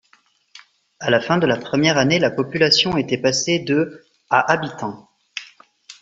[0.99, 5.07] À la fin de la première année, la population était passée de à habitants.